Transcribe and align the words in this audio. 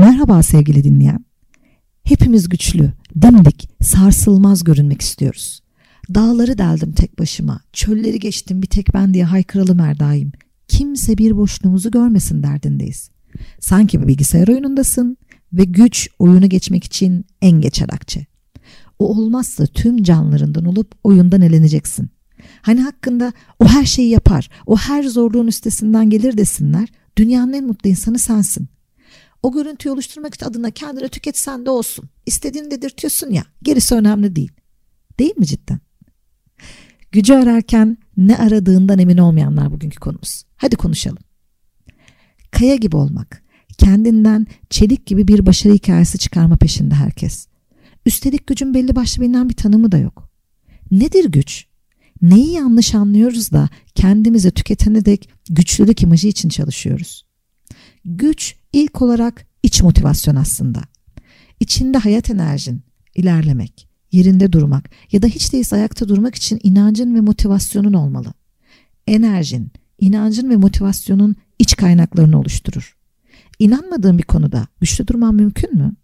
Merhaba 0.00 0.42
sevgili 0.42 0.84
dinleyen. 0.84 1.24
Hepimiz 2.04 2.48
güçlü, 2.48 2.92
dimdik, 3.22 3.68
sarsılmaz 3.82 4.64
görünmek 4.64 5.00
istiyoruz. 5.00 5.60
Dağları 6.14 6.58
deldim 6.58 6.92
tek 6.92 7.18
başıma, 7.18 7.60
çölleri 7.72 8.18
geçtim 8.18 8.62
bir 8.62 8.66
tek 8.66 8.94
ben 8.94 9.14
diye 9.14 9.24
haykıralım 9.24 9.78
her 9.78 9.98
daim. 9.98 10.32
Kimse 10.68 11.18
bir 11.18 11.36
boşluğumuzu 11.36 11.90
görmesin 11.90 12.42
derdindeyiz. 12.42 13.10
Sanki 13.60 14.02
bir 14.02 14.08
bilgisayar 14.08 14.48
oyunundasın 14.48 15.16
ve 15.52 15.64
güç 15.64 16.08
oyunu 16.18 16.48
geçmek 16.48 16.84
için 16.84 17.24
en 17.42 17.60
geçer 17.60 17.88
akçe. 17.92 18.26
O 18.98 19.08
olmazsa 19.08 19.66
tüm 19.66 20.02
canlarından 20.02 20.64
olup 20.64 20.94
oyundan 21.04 21.40
eleneceksin. 21.40 22.08
Hani 22.62 22.80
hakkında 22.80 23.32
o 23.58 23.68
her 23.68 23.84
şeyi 23.84 24.08
yapar, 24.08 24.50
o 24.66 24.76
her 24.76 25.02
zorluğun 25.02 25.46
üstesinden 25.46 26.10
gelir 26.10 26.36
desinler. 26.36 26.88
Dünyanın 27.18 27.52
en 27.52 27.66
mutlu 27.66 27.90
insanı 27.90 28.18
sensin. 28.18 28.68
O 29.42 29.52
görüntüyü 29.52 29.92
oluşturmak 29.92 30.34
için 30.34 30.46
adına 30.46 30.70
kendini 30.70 31.08
tüketsen 31.08 31.66
de 31.66 31.70
olsun. 31.70 32.10
İstediğini 32.26 32.70
dedirtiyorsun 32.70 33.30
ya, 33.30 33.44
gerisi 33.62 33.94
önemli 33.94 34.36
değil. 34.36 34.52
Değil 35.18 35.38
mi 35.38 35.46
cidden? 35.46 35.80
Gücü 37.12 37.34
ararken 37.34 37.98
ne 38.16 38.36
aradığından 38.36 38.98
emin 38.98 39.18
olmayanlar 39.18 39.72
bugünkü 39.72 40.00
konumuz. 40.00 40.44
Hadi 40.56 40.76
konuşalım. 40.76 41.22
Kaya 42.50 42.76
gibi 42.76 42.96
olmak, 42.96 43.42
kendinden 43.78 44.46
çelik 44.70 45.06
gibi 45.06 45.28
bir 45.28 45.46
başarı 45.46 45.74
hikayesi 45.74 46.18
çıkarma 46.18 46.56
peşinde 46.56 46.94
herkes. 46.94 47.46
Üstelik 48.06 48.46
gücün 48.46 48.74
belli 48.74 48.96
başlı 48.96 49.22
bilinen 49.22 49.48
bir 49.48 49.54
tanımı 49.54 49.92
da 49.92 49.98
yok. 49.98 50.30
Nedir 50.90 51.24
güç? 51.24 51.66
Neyi 52.22 52.52
yanlış 52.52 52.94
anlıyoruz 52.94 53.52
da 53.52 53.68
kendimizi 53.94 54.50
tüketene 54.50 55.04
dek 55.04 55.28
güçlülük 55.50 56.02
imajı 56.02 56.28
için 56.28 56.48
çalışıyoruz? 56.48 57.26
Güç 58.04 58.56
ilk 58.72 59.02
olarak 59.02 59.46
iç 59.62 59.82
motivasyon 59.82 60.36
aslında. 60.36 60.80
İçinde 61.60 61.98
hayat 61.98 62.30
enerjin, 62.30 62.82
ilerlemek, 63.14 63.88
yerinde 64.12 64.52
durmak 64.52 64.90
ya 65.12 65.22
da 65.22 65.26
hiç 65.26 65.52
değilse 65.52 65.76
ayakta 65.76 66.08
durmak 66.08 66.34
için 66.34 66.60
inancın 66.62 67.14
ve 67.14 67.20
motivasyonun 67.20 67.92
olmalı. 67.92 68.32
Enerjin, 69.06 69.72
inancın 70.00 70.50
ve 70.50 70.56
motivasyonun 70.56 71.36
iç 71.58 71.76
kaynaklarını 71.76 72.40
oluşturur. 72.40 72.96
İnanmadığın 73.58 74.18
bir 74.18 74.22
konuda 74.22 74.66
güçlü 74.80 75.06
durman 75.06 75.34
mümkün 75.34 75.74
mü? 75.74 75.94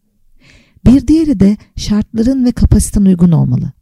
Bir 0.85 1.07
diğeri 1.07 1.41
de 1.41 1.57
şartların 1.77 2.45
ve 2.45 2.53
kapasiten 2.53 3.05
uygun 3.05 3.33
olmalı. 3.33 3.73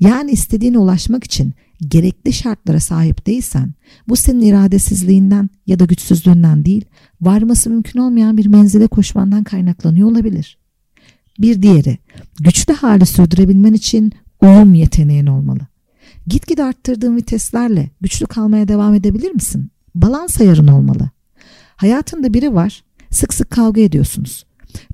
Yani 0.00 0.30
istediğine 0.30 0.78
ulaşmak 0.78 1.24
için 1.24 1.54
gerekli 1.80 2.32
şartlara 2.32 2.80
sahip 2.80 3.26
değilsen 3.26 3.74
bu 4.08 4.16
senin 4.16 4.40
iradesizliğinden 4.40 5.50
ya 5.66 5.78
da 5.78 5.84
güçsüzlüğünden 5.84 6.64
değil 6.64 6.84
varması 7.20 7.70
mümkün 7.70 8.00
olmayan 8.00 8.36
bir 8.36 8.46
menzile 8.46 8.86
koşmandan 8.86 9.44
kaynaklanıyor 9.44 10.10
olabilir. 10.10 10.58
Bir 11.38 11.62
diğeri 11.62 11.98
güçlü 12.40 12.74
hali 12.74 13.06
sürdürebilmen 13.06 13.72
için 13.72 14.12
uyum 14.42 14.74
yeteneğin 14.74 15.26
olmalı. 15.26 15.60
Gitgide 16.26 16.64
arttırdığın 16.64 17.16
viteslerle 17.16 17.90
güçlü 18.00 18.26
kalmaya 18.26 18.68
devam 18.68 18.94
edebilir 18.94 19.30
misin? 19.30 19.70
Balans 19.94 20.40
ayarın 20.40 20.68
olmalı. 20.68 21.10
Hayatında 21.76 22.34
biri 22.34 22.54
var 22.54 22.84
sık 23.10 23.34
sık 23.34 23.50
kavga 23.50 23.80
ediyorsunuz. 23.80 24.46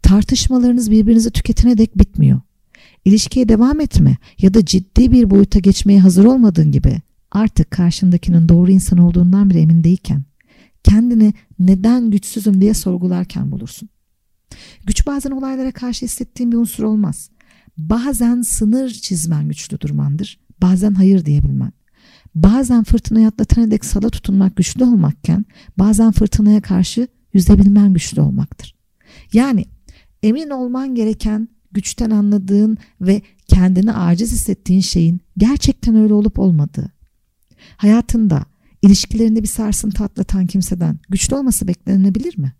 Tartışmalarınız 0.03 0.91
birbirinizi 0.91 1.31
tüketene 1.31 1.79
dek 1.79 1.99
bitmiyor 1.99 2.41
ilişkiye 3.05 3.48
devam 3.48 3.81
etme 3.81 4.17
ya 4.39 4.55
da 4.55 4.64
ciddi 4.64 5.12
bir 5.12 5.31
boyuta 5.31 5.58
geçmeye 5.58 6.00
hazır 6.00 6.25
olmadığın 6.25 6.72
gibi 6.72 7.00
artık 7.31 7.70
karşındakinin 7.70 8.48
doğru 8.48 8.70
insan 8.70 8.98
olduğundan 8.98 9.50
bile 9.50 9.61
emin 9.61 9.84
değilken 9.84 10.25
kendini 10.84 11.34
neden 11.58 12.11
güçsüzüm 12.11 12.61
diye 12.61 12.75
sorgularken 12.75 13.53
bulursun. 13.53 13.89
Güç 14.86 15.06
bazen 15.06 15.30
olaylara 15.30 15.73
karşı 15.73 16.05
hissettiğin 16.05 16.53
bir 16.53 16.56
unsur 16.56 16.84
olmaz. 16.84 17.30
Bazen 17.78 18.42
sınır 18.42 18.91
çizmen 18.91 19.48
güçlü 19.48 19.80
durmandır. 19.80 20.41
Bazen 20.62 20.95
hayır 20.95 21.25
diyebilmen. 21.25 21.73
Bazen 22.34 22.85
fırtınaya 22.85 23.29
atlatana 23.29 23.70
dek 23.70 23.85
sala 23.85 24.08
tutunmak 24.11 24.57
güçlü 24.57 24.85
olmakken 24.85 25.45
bazen 25.79 26.12
fırtınaya 26.12 26.61
karşı 26.61 27.08
yüzebilmen 27.33 27.95
güçlü 27.95 28.20
olmaktır. 28.20 28.74
Yani 29.33 29.64
emin 30.23 30.51
olman 30.51 30.95
gereken 30.95 31.48
güçten 31.75 32.11
anladığın 32.11 32.79
ve 33.01 33.23
kendini 33.49 33.93
aciz 33.93 34.33
hissettiğin 34.33 34.81
şeyin 34.81 35.21
gerçekten 35.39 35.97
öyle 35.97 36.15
olup 36.15 36.39
olmadığı. 36.39 36.93
Hayatında, 37.77 38.45
ilişkilerinde 38.83 39.43
bir 39.43 39.49
sarsıntı 39.49 40.05
atlatan 40.05 40.47
kimseden 40.47 40.99
güçlü 41.09 41.37
olması 41.37 41.69
beklenebilir 41.69 42.39
mi? 42.39 42.53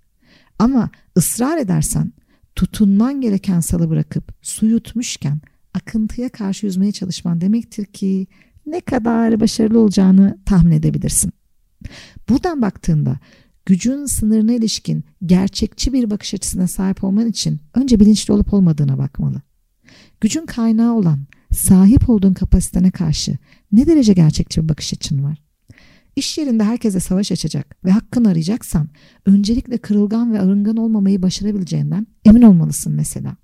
Ama 0.59 0.91
ısrar 1.17 1.59
edersen 1.59 2.13
tutunman 2.57 3.21
gereken 3.21 3.61
salı 3.61 3.91
bırakıp 3.91 4.35
su 4.43 4.67
yutmuşken 4.67 5.41
akıntıya 5.75 6.29
karşı 6.29 6.67
yüzmeye 6.67 6.93
çalışman 6.93 7.41
demektir 7.41 7.85
ki 7.85 8.27
ne 8.67 8.81
kadar 8.81 9.41
başarılı 9.41 9.79
olacağını 9.79 10.39
tahmin 10.47 10.71
edebilirsin. 10.73 11.33
Buradan 12.29 12.63
baktığında 12.63 13.19
gücün 13.67 14.07
sınırına 14.07 14.53
ilişkin 14.53 15.05
gerçekçi 15.27 15.93
bir 15.93 16.11
bakış 16.11 16.35
açısına 16.35 16.69
sahip 16.69 17.05
olman 17.05 17.27
için 17.27 17.61
önce 17.75 18.01
bilinçli 18.01 18.33
olup 18.33 18.55
olmadığına 18.55 18.99
bakmalı. 18.99 19.43
Gücün 20.21 20.47
kaynağı 20.47 20.95
olan 20.95 21.27
sahip 21.53 22.11
olduğun 22.11 22.35
kapasitene 22.35 22.91
karşı 22.91 23.39
ne 23.73 23.87
derece 23.87 24.13
gerçekçi 24.13 24.63
bir 24.63 24.69
bakış 24.69 24.93
açın 24.95 25.25
var? 25.25 25.39
İş 26.17 26.39
yerinde 26.39 26.65
herkese 26.65 27.01
savaş 27.01 27.33
açacak 27.33 27.77
ve 27.85 27.91
hakkını 27.91 28.29
arayacaksan 28.29 28.89
öncelikle 29.27 29.79
kırılgan 29.79 30.33
ve 30.33 30.41
arıngan 30.41 30.77
olmamayı 30.77 31.23
başarabileceğinden 31.23 32.07
emin 32.25 32.43
olmalısın 32.43 32.93
mesela. 32.93 33.37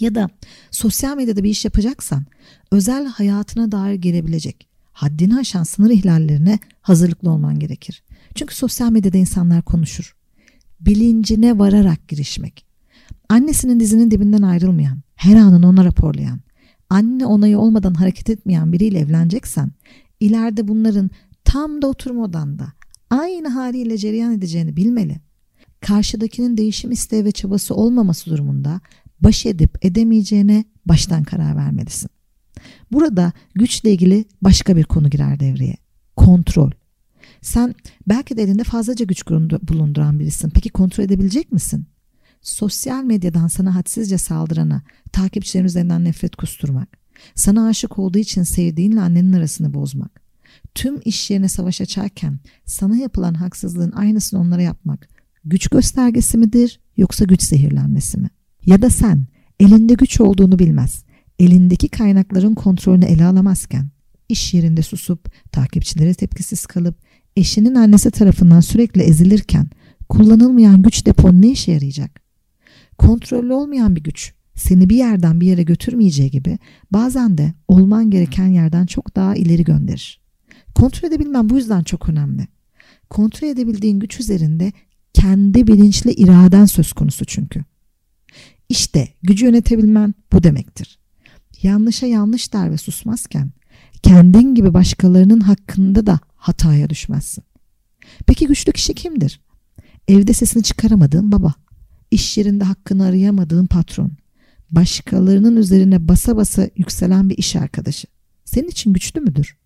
Ya 0.00 0.14
da 0.14 0.30
sosyal 0.70 1.16
medyada 1.16 1.44
bir 1.44 1.50
iş 1.50 1.64
yapacaksan 1.64 2.26
özel 2.70 3.06
hayatına 3.06 3.72
dair 3.72 3.94
gelebilecek 3.94 4.68
haddini 4.92 5.36
aşan 5.36 5.62
sınır 5.62 5.90
ihlallerine 5.90 6.58
hazırlıklı 6.82 7.30
olman 7.30 7.58
gerekir. 7.58 8.02
Çünkü 8.34 8.56
sosyal 8.56 8.90
medyada 8.90 9.18
insanlar 9.18 9.62
konuşur. 9.62 10.16
Bilincine 10.80 11.58
vararak 11.58 12.08
girişmek. 12.08 12.66
Annesinin 13.28 13.80
dizinin 13.80 14.10
dibinden 14.10 14.42
ayrılmayan, 14.42 15.02
her 15.14 15.36
anını 15.36 15.68
ona 15.68 15.84
raporlayan, 15.84 16.40
anne 16.90 17.26
onayı 17.26 17.58
olmadan 17.58 17.94
hareket 17.94 18.30
etmeyen 18.30 18.72
biriyle 18.72 18.98
evleneceksen, 18.98 19.72
ileride 20.20 20.68
bunların 20.68 21.10
tam 21.44 21.82
da 21.82 21.86
oturma 21.86 22.22
odanda 22.22 22.72
aynı 23.10 23.48
haliyle 23.48 23.98
cereyan 23.98 24.32
edeceğini 24.32 24.76
bilmeli. 24.76 25.20
Karşıdakinin 25.80 26.56
değişim 26.56 26.90
isteği 26.90 27.24
ve 27.24 27.32
çabası 27.32 27.74
olmaması 27.74 28.30
durumunda 28.30 28.80
baş 29.20 29.46
edip 29.46 29.84
edemeyeceğine 29.84 30.64
baştan 30.86 31.24
karar 31.24 31.56
vermelisin. 31.56 32.10
Burada 32.92 33.32
güçle 33.54 33.92
ilgili 33.92 34.24
başka 34.42 34.76
bir 34.76 34.84
konu 34.84 35.10
girer 35.10 35.40
devreye. 35.40 35.76
Kontrol. 36.16 36.70
Sen 37.42 37.74
belki 38.08 38.36
de 38.36 38.42
elinde 38.42 38.64
fazlaca 38.64 39.04
güç 39.04 39.26
bulunduran 39.62 40.20
birisin. 40.20 40.50
Peki 40.50 40.68
kontrol 40.68 41.04
edebilecek 41.04 41.52
misin? 41.52 41.86
Sosyal 42.42 43.04
medyadan 43.04 43.46
sana 43.46 43.74
hadsizce 43.74 44.18
saldırana, 44.18 44.82
takipçilerin 45.12 45.66
üzerinden 45.66 46.04
nefret 46.04 46.36
kusturmak, 46.36 46.88
sana 47.34 47.66
aşık 47.66 47.98
olduğu 47.98 48.18
için 48.18 48.42
sevdiğinle 48.42 49.00
annenin 49.00 49.32
arasını 49.32 49.74
bozmak, 49.74 50.20
tüm 50.74 51.00
iş 51.04 51.30
yerine 51.30 51.48
savaş 51.48 51.80
açarken 51.80 52.38
sana 52.66 52.96
yapılan 52.96 53.34
haksızlığın 53.34 53.92
aynısını 53.92 54.40
onlara 54.40 54.62
yapmak 54.62 55.08
güç 55.44 55.68
göstergesi 55.68 56.38
midir 56.38 56.80
yoksa 56.96 57.24
güç 57.24 57.42
zehirlenmesi 57.42 58.18
mi? 58.20 58.30
Ya 58.66 58.82
da 58.82 58.90
sen 58.90 59.26
elinde 59.60 59.94
güç 59.94 60.20
olduğunu 60.20 60.58
bilmez, 60.58 61.04
elindeki 61.38 61.88
kaynakların 61.88 62.54
kontrolünü 62.54 63.04
ele 63.04 63.24
alamazken 63.24 63.90
iş 64.28 64.54
yerinde 64.54 64.82
susup 64.82 65.52
takipçilere 65.52 66.14
tepkisiz 66.14 66.66
kalıp 66.66 67.03
eşinin 67.36 67.74
annesi 67.74 68.10
tarafından 68.10 68.60
sürekli 68.60 69.02
ezilirken 69.02 69.66
kullanılmayan 70.08 70.82
güç 70.82 71.06
depon 71.06 71.42
ne 71.42 71.50
işe 71.50 71.72
yarayacak? 71.72 72.20
Kontrollü 72.98 73.52
olmayan 73.52 73.96
bir 73.96 74.02
güç 74.02 74.34
seni 74.54 74.90
bir 74.90 74.96
yerden 74.96 75.40
bir 75.40 75.46
yere 75.46 75.62
götürmeyeceği 75.62 76.30
gibi 76.30 76.58
bazen 76.90 77.38
de 77.38 77.54
olman 77.68 78.10
gereken 78.10 78.46
yerden 78.46 78.86
çok 78.86 79.16
daha 79.16 79.34
ileri 79.34 79.64
gönderir. 79.64 80.20
Kontrol 80.74 81.08
edebilmen 81.08 81.50
bu 81.50 81.56
yüzden 81.56 81.82
çok 81.82 82.08
önemli. 82.08 82.48
Kontrol 83.10 83.48
edebildiğin 83.48 84.00
güç 84.00 84.20
üzerinde 84.20 84.72
kendi 85.14 85.66
bilinçli 85.66 86.12
iraden 86.12 86.64
söz 86.64 86.92
konusu 86.92 87.24
çünkü. 87.24 87.64
İşte 88.68 89.08
gücü 89.22 89.44
yönetebilmen 89.44 90.14
bu 90.32 90.42
demektir. 90.42 90.98
Yanlışa 91.62 92.06
yanlış 92.06 92.52
der 92.52 92.70
ve 92.70 92.76
susmazken 92.76 93.50
kendin 94.02 94.54
gibi 94.54 94.74
başkalarının 94.74 95.40
hakkında 95.40 96.06
da 96.06 96.20
hataya 96.44 96.90
düşmezsin. 96.90 97.44
Peki 98.26 98.46
güçlü 98.46 98.72
kişi 98.72 98.94
kimdir? 98.94 99.40
Evde 100.08 100.32
sesini 100.32 100.62
çıkaramadığın 100.62 101.32
baba, 101.32 101.54
iş 102.10 102.38
yerinde 102.38 102.64
hakkını 102.64 103.04
arayamadığın 103.04 103.66
patron, 103.66 104.12
başkalarının 104.70 105.56
üzerine 105.56 106.08
basa 106.08 106.36
basa 106.36 106.68
yükselen 106.76 107.30
bir 107.30 107.38
iş 107.38 107.56
arkadaşı. 107.56 108.06
Senin 108.44 108.68
için 108.68 108.92
güçlü 108.92 109.20
müdür? 109.20 109.56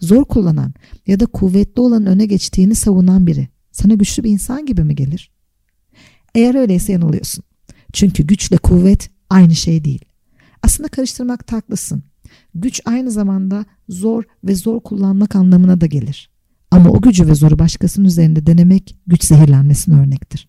Zor 0.00 0.24
kullanan 0.24 0.74
ya 1.06 1.20
da 1.20 1.26
kuvvetli 1.26 1.80
olan 1.80 2.06
öne 2.06 2.26
geçtiğini 2.26 2.74
savunan 2.74 3.26
biri 3.26 3.48
sana 3.72 3.94
güçlü 3.94 4.24
bir 4.24 4.30
insan 4.30 4.66
gibi 4.66 4.84
mi 4.84 4.94
gelir? 4.94 5.30
Eğer 6.34 6.54
öyleyse 6.54 6.92
yanılıyorsun. 6.92 7.44
Çünkü 7.92 8.26
güçle 8.26 8.56
kuvvet 8.56 9.10
aynı 9.30 9.54
şey 9.54 9.84
değil. 9.84 10.04
Aslında 10.62 10.88
karıştırmak 10.88 11.52
haklısın. 11.52 12.02
Güç 12.54 12.80
aynı 12.84 13.10
zamanda 13.10 13.64
zor 13.88 14.24
ve 14.44 14.54
zor 14.54 14.80
kullanmak 14.80 15.36
anlamına 15.36 15.80
da 15.80 15.86
gelir. 15.86 16.30
Ama 16.70 16.90
o 16.90 17.00
gücü 17.00 17.26
ve 17.26 17.34
zoru 17.34 17.58
başkasının 17.58 18.06
üzerinde 18.06 18.46
denemek 18.46 18.96
güç 19.06 19.24
zehirlenmesine 19.24 20.00
örnektir. 20.00 20.48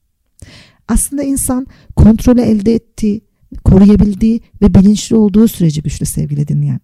Aslında 0.88 1.24
insan 1.24 1.68
kontrolü 1.96 2.42
elde 2.42 2.74
ettiği, 2.74 3.22
koruyabildiği 3.64 4.42
ve 4.62 4.74
bilinçli 4.74 5.16
olduğu 5.16 5.48
sürece 5.48 5.82
güçlü 5.82 6.06
sevgili 6.06 6.48
dinleyen. 6.48 6.80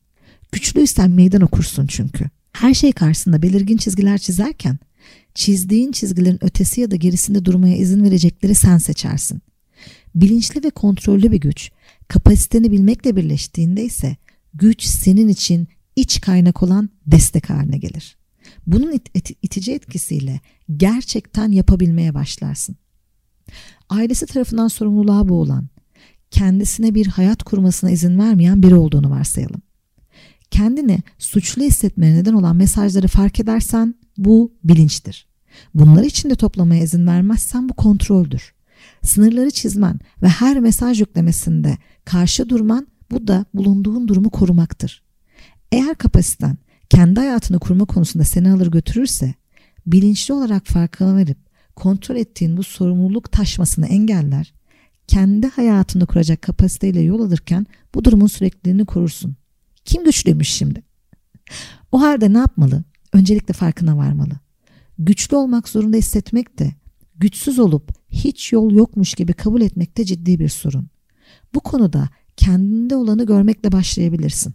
Güçlüysen 0.52 1.12
meydan 1.12 1.42
okursun 1.42 1.88
çünkü. 1.88 2.26
Her 2.54 2.74
şey 2.74 2.92
karşısında 2.92 3.42
belirgin 3.42 3.78
çizgiler 3.78 4.18
çizerken 4.18 4.80
çizdiğin 5.34 5.92
çizgilerin 5.92 6.44
ötesi 6.44 6.82
ya 6.82 6.92
da 6.92 6.96
gerisinde 6.96 7.46
durmaya 7.46 7.78
izin 7.78 8.04
verecekleri 8.04 8.56
sen 8.56 8.78
seçersin. 8.78 9.42
Bilinçli 10.16 10.64
ve 10.64 10.70
kontrollü 10.70 11.32
bir 11.32 11.40
güç 11.40 11.72
kapasiteni 12.08 12.72
bilmekle 12.72 13.16
birleştiğinde 13.16 13.84
ise 13.84 14.16
güç 14.58 14.84
senin 14.84 15.28
için 15.28 15.68
iç 15.96 16.22
kaynak 16.22 16.64
olan 16.64 16.90
destek 17.06 17.50
haline 17.50 17.78
gelir. 17.78 18.18
Bunun 18.68 18.92
it- 18.92 19.10
it- 19.14 19.38
itici 19.42 19.76
etkisiyle 19.76 20.40
gerçekten 20.78 21.52
yapabilmeye 21.52 22.14
başlarsın. 22.14 22.76
Ailesi 23.90 24.26
tarafından 24.26 24.68
sorumluluğa 24.68 25.30
boğulan, 25.30 25.68
kendisine 26.32 26.96
bir 26.96 27.08
hayat 27.08 27.44
kurmasına 27.44 27.90
izin 27.90 28.20
vermeyen 28.20 28.64
biri 28.64 28.76
olduğunu 28.76 29.10
varsayalım. 29.10 29.62
Kendini 30.52 31.00
suçlu 31.18 31.64
hissetmeye 31.64 32.16
neden 32.16 32.34
olan 32.34 32.56
mesajları 32.56 33.08
fark 33.08 33.40
edersen 33.40 33.96
bu 34.18 34.54
bilinçtir. 34.64 35.28
Bunları 35.74 36.06
içinde 36.06 36.36
toplamaya 36.36 36.84
izin 36.84 37.08
vermezsen 37.08 37.70
bu 37.70 37.74
kontroldür. 37.74 38.54
Sınırları 39.04 39.52
çizmen 39.52 40.00
ve 40.22 40.28
her 40.28 40.60
mesaj 40.60 41.00
yüklemesinde 41.00 41.78
karşı 42.06 42.50
durman 42.50 42.88
bu 43.12 43.28
da 43.28 43.46
bulunduğun 43.54 44.08
durumu 44.08 44.30
korumaktır. 44.30 45.04
Eğer 45.72 45.96
kapasiten 45.96 46.58
kendi 46.90 47.20
hayatını 47.20 47.60
kurma 47.60 47.86
konusunda 47.86 48.24
seni 48.24 48.52
alır 48.52 48.72
götürürse 48.72 49.34
bilinçli 49.86 50.34
olarak 50.34 50.66
farkına 50.66 51.18
verip 51.18 51.38
kontrol 51.76 52.16
ettiğin 52.16 52.58
bu 52.58 52.64
sorumluluk 52.64 53.32
taşmasını 53.32 53.88
engeller, 53.88 54.54
kendi 55.08 55.48
hayatını 55.48 56.06
kuracak 56.06 56.42
kapasiteyle 56.42 57.02
yol 57.02 57.22
alırken 57.22 57.66
bu 57.96 58.04
durumun 58.04 58.28
sürekliliğini 58.28 58.86
korursun. 58.86 59.36
Kim 59.86 60.04
güçlüymüş 60.04 60.50
şimdi? 60.50 60.84
O 61.92 62.02
halde 62.02 62.34
ne 62.34 62.38
yapmalı? 62.38 62.84
Öncelikle 63.14 63.54
farkına 63.54 63.98
varmalı. 63.98 64.34
Güçlü 65.00 65.36
olmak 65.36 65.70
zorunda 65.70 65.98
hissetmek 65.98 66.60
de 66.60 66.74
güçsüz 67.16 67.60
olup 67.60 67.92
hiç 68.10 68.54
yol 68.54 68.72
yokmuş 68.72 69.14
gibi 69.14 69.34
kabul 69.34 69.62
etmek 69.62 69.98
de 69.98 70.06
ciddi 70.06 70.40
bir 70.40 70.50
sorun. 70.50 70.88
Bu 71.56 71.60
konuda 71.60 72.10
kendinde 72.38 72.96
olanı 72.96 73.26
görmekle 73.26 73.72
başlayabilirsin. 73.72 74.54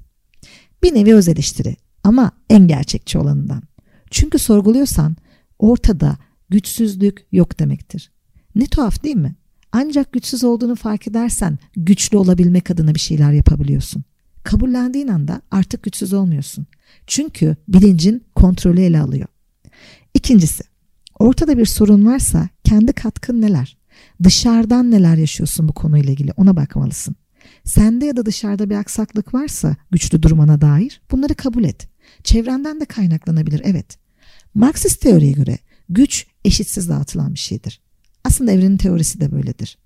Bir 0.82 0.94
nevi 0.94 1.14
öz 1.14 1.28
eleştiri 1.28 1.76
ama 2.04 2.32
en 2.50 2.66
gerçekçi 2.66 3.18
olanından. 3.18 3.62
Çünkü 4.10 4.38
sorguluyorsan 4.38 5.16
ortada 5.58 6.16
güçsüzlük 6.50 7.26
yok 7.32 7.58
demektir. 7.58 8.10
Ne 8.54 8.66
tuhaf 8.66 9.04
değil 9.04 9.16
mi? 9.16 9.34
Ancak 9.72 10.12
güçsüz 10.12 10.44
olduğunu 10.44 10.76
fark 10.76 11.08
edersen 11.08 11.58
güçlü 11.76 12.16
olabilmek 12.16 12.70
adına 12.70 12.94
bir 12.94 13.00
şeyler 13.00 13.32
yapabiliyorsun. 13.32 14.04
Kabullendiğin 14.44 15.08
anda 15.08 15.42
artık 15.50 15.82
güçsüz 15.82 16.12
olmuyorsun. 16.12 16.66
Çünkü 17.06 17.56
bilincin 17.68 18.24
kontrolü 18.34 18.80
ele 18.80 19.00
alıyor. 19.00 19.26
İkincisi, 20.14 20.64
ortada 21.18 21.58
bir 21.58 21.66
sorun 21.66 22.06
varsa 22.06 22.48
kendi 22.64 22.92
katkın 22.92 23.40
neler? 23.40 23.76
Dışarıdan 24.22 24.90
neler 24.90 25.16
yaşıyorsun 25.16 25.68
bu 25.68 25.72
konuyla 25.72 26.12
ilgili 26.12 26.32
ona 26.36 26.56
bakmalısın. 26.56 27.16
Sende 27.64 28.06
ya 28.06 28.16
da 28.16 28.26
dışarıda 28.26 28.70
bir 28.70 28.74
aksaklık 28.74 29.34
varsa 29.34 29.76
güçlü 29.90 30.22
durmana 30.22 30.60
dair 30.60 31.00
bunları 31.10 31.34
kabul 31.34 31.64
et. 31.64 31.88
Çevrenden 32.24 32.80
de 32.80 32.84
kaynaklanabilir 32.84 33.62
evet. 33.64 33.98
Marksist 34.54 35.00
teoriye 35.00 35.32
göre 35.32 35.58
güç 35.88 36.26
eşitsiz 36.44 36.88
dağıtılan 36.88 37.34
bir 37.34 37.38
şeydir. 37.38 37.80
Aslında 38.24 38.52
evrenin 38.52 38.76
teorisi 38.76 39.20
de 39.20 39.32
böyledir. 39.32 39.78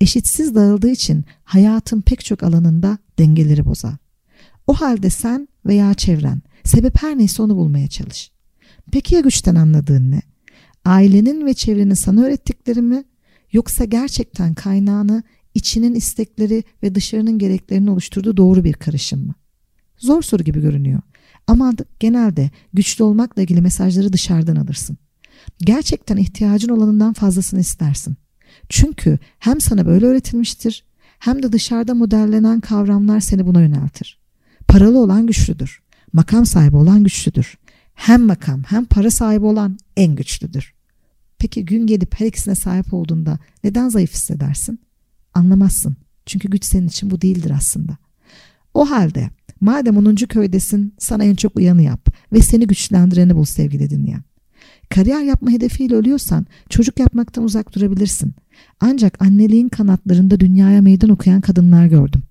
Eşitsiz 0.00 0.54
dağıldığı 0.54 0.90
için 0.90 1.24
hayatın 1.44 2.00
pek 2.00 2.24
çok 2.24 2.42
alanında 2.42 2.98
dengeleri 3.18 3.64
bozar. 3.64 3.94
O 4.66 4.74
halde 4.74 5.10
sen 5.10 5.48
veya 5.66 5.94
çevren 5.94 6.42
sebep 6.64 7.02
her 7.02 7.18
neyse 7.18 7.42
onu 7.42 7.56
bulmaya 7.56 7.88
çalış. 7.88 8.30
Peki 8.92 9.14
ya 9.14 9.20
güçten 9.20 9.54
anladığın 9.54 10.10
ne? 10.10 10.22
Ailenin 10.84 11.46
ve 11.46 11.54
çevrenin 11.54 11.94
sana 11.94 12.22
öğrettikleri 12.22 12.82
mi 12.82 13.04
yoksa 13.52 13.84
gerçekten 13.84 14.54
kaynağını 14.54 15.22
içinin 15.54 15.94
istekleri 15.94 16.64
ve 16.82 16.94
dışarının 16.94 17.38
gereklerini 17.38 17.90
oluşturduğu 17.90 18.36
doğru 18.36 18.64
bir 18.64 18.72
karışım 18.72 19.26
mı? 19.26 19.34
Zor 19.98 20.22
soru 20.22 20.42
gibi 20.42 20.60
görünüyor. 20.60 21.00
Ama 21.46 21.72
genelde 22.00 22.50
güçlü 22.72 23.04
olmakla 23.04 23.42
ilgili 23.42 23.60
mesajları 23.60 24.12
dışarıdan 24.12 24.56
alırsın. 24.56 24.96
Gerçekten 25.58 26.16
ihtiyacın 26.16 26.68
olanından 26.68 27.12
fazlasını 27.12 27.60
istersin. 27.60 28.16
Çünkü 28.68 29.18
hem 29.38 29.60
sana 29.60 29.86
böyle 29.86 30.06
öğretilmiştir 30.06 30.84
hem 31.18 31.42
de 31.42 31.52
dışarıda 31.52 31.94
modellenen 31.94 32.60
kavramlar 32.60 33.20
seni 33.20 33.46
buna 33.46 33.60
yöneltir. 33.60 34.18
Paralı 34.68 34.98
olan 34.98 35.26
güçlüdür. 35.26 35.82
Makam 36.12 36.46
sahibi 36.46 36.76
olan 36.76 37.04
güçlüdür. 37.04 37.58
Hem 37.94 38.22
makam 38.22 38.62
hem 38.62 38.84
para 38.84 39.10
sahibi 39.10 39.44
olan 39.44 39.78
en 39.96 40.16
güçlüdür. 40.16 40.74
Peki 41.38 41.64
gün 41.64 41.86
gelip 41.86 42.20
her 42.20 42.26
ikisine 42.26 42.54
sahip 42.54 42.94
olduğunda 42.94 43.38
neden 43.64 43.88
zayıf 43.88 44.12
hissedersin? 44.12 44.80
Anlamazsın. 45.34 45.96
Çünkü 46.26 46.48
güç 46.50 46.64
senin 46.64 46.88
için 46.88 47.10
bu 47.10 47.20
değildir 47.20 47.52
aslında. 47.56 47.96
O 48.74 48.90
halde 48.90 49.30
madem 49.60 49.96
10. 49.96 50.14
köydesin 50.14 50.94
sana 50.98 51.24
en 51.24 51.34
çok 51.34 51.56
uyanı 51.56 51.82
yap 51.82 52.08
ve 52.32 52.40
seni 52.40 52.66
güçlendireni 52.66 53.36
bul 53.36 53.44
sevgili 53.44 53.90
dinleyen. 53.90 54.22
Kariyer 54.88 55.22
yapma 55.22 55.50
hedefiyle 55.50 55.94
ölüyorsan 55.94 56.46
çocuk 56.68 57.00
yapmaktan 57.00 57.44
uzak 57.44 57.74
durabilirsin. 57.74 58.34
Ancak 58.80 59.22
anneliğin 59.22 59.68
kanatlarında 59.68 60.40
dünyaya 60.40 60.82
meydan 60.82 61.10
okuyan 61.10 61.40
kadınlar 61.40 61.86
gördüm. 61.86 62.22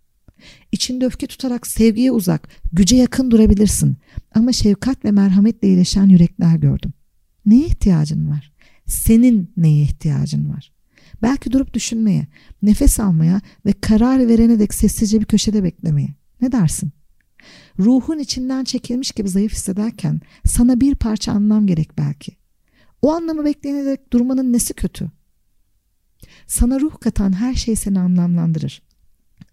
İçinde 0.72 1.06
öfke 1.06 1.28
tutarak 1.28 1.68
sevgiye 1.68 2.12
uzak, 2.12 2.50
güce 2.74 2.96
yakın 2.96 3.32
durabilirsin. 3.32 3.98
Ama 4.36 4.52
şefkat 4.52 5.06
ve 5.06 5.12
merhametle 5.12 5.68
iyileşen 5.68 6.06
yürekler 6.06 6.56
gördüm. 6.56 6.94
Neye 7.46 7.66
ihtiyacın 7.66 8.30
var? 8.30 8.52
Senin 8.86 9.52
neye 9.58 9.82
ihtiyacın 9.82 10.50
var? 10.50 10.72
Belki 11.22 11.52
durup 11.52 11.74
düşünmeye, 11.74 12.28
nefes 12.62 13.00
almaya 13.00 13.42
ve 13.66 13.74
karar 13.74 14.28
verene 14.28 14.60
dek 14.60 14.74
sessizce 14.74 15.20
bir 15.20 15.26
köşede 15.26 15.64
beklemeye. 15.64 16.16
Ne 16.42 16.52
dersin? 16.52 16.92
Ruhun 17.80 18.20
içinden 18.20 18.64
çekilmiş 18.64 19.12
gibi 19.12 19.30
zayıf 19.30 19.52
hissederken 19.52 20.22
sana 20.46 20.82
bir 20.82 20.96
parça 20.96 21.32
anlam 21.32 21.68
gerek 21.68 21.98
belki. 21.98 22.32
O 23.02 23.12
anlamı 23.14 23.46
beklenerek 23.46 24.14
durmanın 24.14 24.54
nesi 24.54 24.74
kötü? 24.74 25.12
Sana 26.48 26.80
ruh 26.80 27.00
katan 27.02 27.32
her 27.34 27.54
şey 27.54 27.76
seni 27.76 28.00
anlamlandırır. 28.00 28.82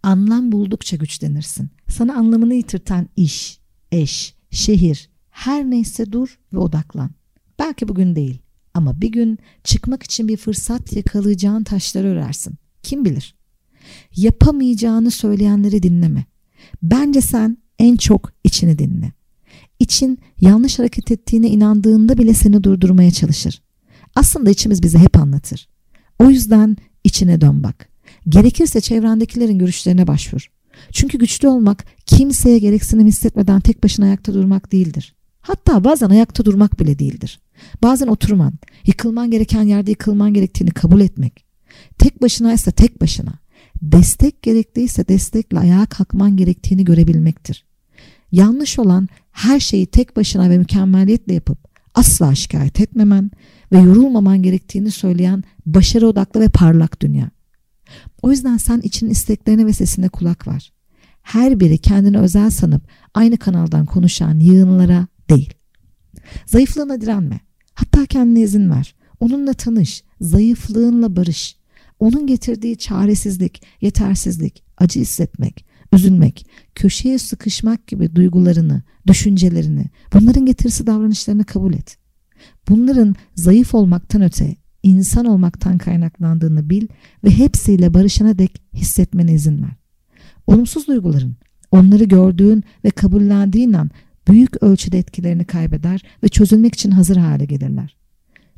Anlam 0.02 0.52
buldukça 0.52 0.96
güçlenirsin. 0.96 1.70
Sana 1.88 2.14
anlamını 2.14 2.54
yitirten 2.54 3.08
iş, 3.16 3.60
eş, 3.92 4.34
şehir, 4.50 5.10
her 5.30 5.70
neyse 5.70 6.12
dur 6.12 6.38
ve 6.52 6.58
odaklan. 6.58 7.10
Belki 7.58 7.88
bugün 7.88 8.16
değil 8.16 8.45
ama 8.76 9.00
bir 9.00 9.08
gün 9.08 9.38
çıkmak 9.64 10.02
için 10.02 10.28
bir 10.28 10.36
fırsat 10.36 10.92
yakalayacağın 10.92 11.64
taşları 11.64 12.06
örersin. 12.06 12.54
Kim 12.82 13.04
bilir? 13.04 13.34
Yapamayacağını 14.16 15.10
söyleyenleri 15.10 15.82
dinleme. 15.82 16.24
Bence 16.82 17.20
sen 17.20 17.58
en 17.78 17.96
çok 17.96 18.32
içini 18.44 18.78
dinle. 18.78 19.12
İçin 19.78 20.18
yanlış 20.40 20.78
hareket 20.78 21.10
ettiğine 21.10 21.48
inandığında 21.48 22.18
bile 22.18 22.34
seni 22.34 22.64
durdurmaya 22.64 23.10
çalışır. 23.10 23.62
Aslında 24.14 24.50
içimiz 24.50 24.82
bize 24.82 24.98
hep 24.98 25.16
anlatır. 25.16 25.68
O 26.18 26.30
yüzden 26.30 26.76
içine 27.04 27.40
dön 27.40 27.62
bak. 27.62 27.88
Gerekirse 28.28 28.80
çevrendekilerin 28.80 29.58
görüşlerine 29.58 30.06
başvur. 30.06 30.50
Çünkü 30.92 31.18
güçlü 31.18 31.48
olmak 31.48 31.84
kimseye 32.06 32.58
gereksinim 32.58 33.06
hissetmeden 33.06 33.60
tek 33.60 33.84
başına 33.84 34.04
ayakta 34.06 34.34
durmak 34.34 34.72
değildir. 34.72 35.14
Hatta 35.40 35.84
bazen 35.84 36.10
ayakta 36.10 36.44
durmak 36.44 36.80
bile 36.80 36.98
değildir. 36.98 37.40
Bazen 37.82 38.06
oturman, 38.06 38.52
yıkılman 38.86 39.30
gereken 39.30 39.62
yerde 39.62 39.90
yıkılman 39.90 40.34
gerektiğini 40.34 40.70
kabul 40.70 41.00
etmek. 41.00 41.44
Tek 41.98 42.22
başınaysa 42.22 42.70
tek 42.70 43.00
başına, 43.00 43.32
destek 43.82 44.42
gerekliyse 44.42 45.08
destekle 45.08 45.58
ayağa 45.58 45.86
kalkman 45.86 46.36
gerektiğini 46.36 46.84
görebilmektir. 46.84 47.64
Yanlış 48.32 48.78
olan 48.78 49.08
her 49.30 49.60
şeyi 49.60 49.86
tek 49.86 50.16
başına 50.16 50.50
ve 50.50 50.58
mükemmeliyetle 50.58 51.34
yapıp 51.34 51.58
asla 51.94 52.34
şikayet 52.34 52.80
etmemen 52.80 53.30
ve 53.72 53.78
yorulmaman 53.78 54.42
gerektiğini 54.42 54.90
söyleyen 54.90 55.44
başarı 55.66 56.08
odaklı 56.08 56.40
ve 56.40 56.48
parlak 56.48 57.02
dünya. 57.02 57.30
O 58.22 58.30
yüzden 58.30 58.56
sen 58.56 58.80
için 58.80 59.10
isteklerine 59.10 59.66
ve 59.66 59.72
sesine 59.72 60.08
kulak 60.08 60.48
ver. 60.48 60.72
Her 61.22 61.60
biri 61.60 61.78
kendini 61.78 62.18
özel 62.18 62.50
sanıp 62.50 62.82
aynı 63.14 63.36
kanaldan 63.36 63.86
konuşan 63.86 64.38
yığınlara 64.40 65.06
değil. 65.30 65.54
Zayıflığına 66.46 67.00
direnme. 67.00 67.40
Hatta 67.76 68.06
kendine 68.06 68.40
izin 68.40 68.70
ver. 68.70 68.94
Onunla 69.20 69.52
tanış. 69.52 70.04
Zayıflığınla 70.20 71.16
barış. 71.16 71.56
onun 71.98 72.26
getirdiği 72.26 72.78
çaresizlik, 72.78 73.62
yetersizlik, 73.80 74.62
acı 74.78 75.00
hissetmek, 75.00 75.66
üzülmek, 75.92 76.46
köşeye 76.74 77.18
sıkışmak 77.18 77.86
gibi 77.86 78.16
duygularını, 78.16 78.82
düşüncelerini, 79.06 79.84
bunların 80.14 80.46
getirisi 80.46 80.86
davranışlarını 80.86 81.44
kabul 81.44 81.74
et. 81.74 81.98
Bunların 82.68 83.14
zayıf 83.34 83.74
olmaktan 83.74 84.22
öte 84.22 84.56
insan 84.82 85.26
olmaktan 85.26 85.78
kaynaklandığını 85.78 86.70
bil 86.70 86.86
ve 87.24 87.30
hepsiyle 87.30 87.94
barışana 87.94 88.38
dek 88.38 88.62
hissetmene 88.74 89.32
izin 89.32 89.62
ver. 89.62 89.76
Olumsuz 90.46 90.86
duyguların 90.86 91.36
onları 91.70 92.04
gördüğün 92.04 92.64
ve 92.84 92.90
kabullendiğin 92.90 93.72
an 93.72 93.90
büyük 94.28 94.62
ölçüde 94.62 94.98
etkilerini 94.98 95.44
kaybeder 95.44 96.02
ve 96.22 96.28
çözülmek 96.28 96.74
için 96.74 96.90
hazır 96.90 97.16
hale 97.16 97.44
gelirler. 97.44 97.96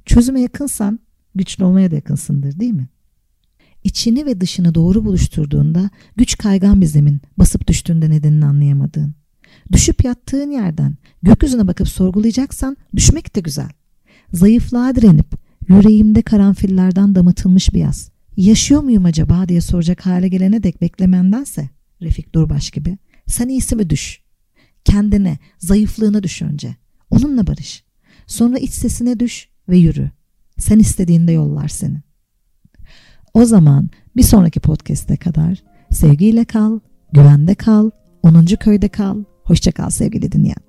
Çözüme 0.07 0.41
yakınsan 0.41 1.01
güçlü 1.35 1.65
olmaya 1.65 1.91
da 1.91 1.95
yakınsındır 1.95 2.61
değil 2.61 2.73
mi? 2.73 2.89
İçini 3.85 4.27
ve 4.27 4.41
dışını 4.41 4.75
doğru 4.75 5.05
buluşturduğunda 5.05 5.91
güç 6.17 6.39
kaygan 6.39 6.81
bir 6.81 6.87
zemin 6.87 7.21
basıp 7.39 7.69
düştüğünde 7.69 8.11
nedenini 8.11 8.45
anlayamadığın. 8.45 9.15
Düşüp 9.73 10.05
yattığın 10.05 10.51
yerden 10.51 10.97
gökyüzüne 11.23 11.67
bakıp 11.67 11.89
sorgulayacaksan 11.89 12.77
düşmek 12.97 13.37
de 13.37 13.41
güzel. 13.41 13.71
Zayıflığa 14.33 14.95
direnip 14.95 15.35
yüreğimde 15.69 16.23
karanfillerden 16.23 17.15
damıtılmış 17.15 17.75
bir 17.75 17.79
yaz. 17.79 18.11
Yaşıyor 18.37 18.83
muyum 18.83 19.05
acaba 19.05 19.49
diye 19.49 19.61
soracak 19.61 20.07
hale 20.07 20.29
gelene 20.29 20.63
dek 20.63 20.81
beklemendense 20.81 21.69
Refik 22.03 22.35
Durbaş 22.35 22.71
gibi 22.71 22.99
sen 23.27 23.49
iyisi 23.49 23.77
mi 23.77 23.91
düş. 23.91 24.21
Kendine, 24.85 25.39
zayıflığına 25.59 26.23
düş 26.23 26.43
önce. 26.43 26.77
Onunla 27.11 27.47
barış. 27.47 27.85
Sonra 28.27 28.59
iç 28.59 28.71
sesine 28.71 29.21
düş 29.21 29.49
ve 29.69 29.79
yürü. 29.79 30.11
Sen 30.59 30.79
istediğinde 30.79 31.33
yollar 31.33 31.69
seni. 31.69 32.03
O 33.35 33.45
zaman 33.45 33.91
bir 34.17 34.23
sonraki 34.23 34.61
podcast'e 34.61 35.17
kadar 35.17 35.63
sevgiyle 35.91 36.45
kal, 36.45 36.81
güvende 37.13 37.55
kal, 37.55 37.91
10. 38.23 38.45
köyde 38.45 38.89
kal. 38.89 39.25
Hoşça 39.45 39.73
kal 39.73 39.91
sevgili 39.91 40.33
dinleyen. 40.33 40.68